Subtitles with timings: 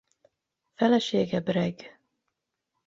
[0.73, 1.99] Felesége Breg.